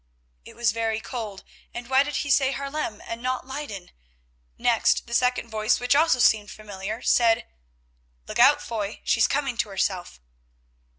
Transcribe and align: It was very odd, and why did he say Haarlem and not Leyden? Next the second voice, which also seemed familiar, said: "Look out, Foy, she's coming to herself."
It 0.45 0.55
was 0.55 0.71
very 0.71 0.99
odd, 1.13 1.43
and 1.75 1.87
why 1.87 2.01
did 2.01 2.15
he 2.15 2.31
say 2.31 2.53
Haarlem 2.53 3.03
and 3.05 3.21
not 3.21 3.45
Leyden? 3.45 3.91
Next 4.57 5.05
the 5.05 5.13
second 5.13 5.49
voice, 5.51 5.79
which 5.79 5.95
also 5.95 6.17
seemed 6.17 6.49
familiar, 6.49 7.03
said: 7.03 7.45
"Look 8.27 8.39
out, 8.39 8.63
Foy, 8.63 9.01
she's 9.03 9.27
coming 9.27 9.57
to 9.57 9.69
herself." 9.69 10.19